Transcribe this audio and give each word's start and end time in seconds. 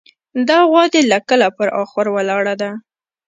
دا 0.47 0.59
غوا 0.69 0.83
دې 0.93 1.01
له 1.11 1.19
کله 1.29 1.47
پر 1.57 1.67
اخور 1.81 2.07
ولاړه 2.15 2.53
ده. 2.61 2.71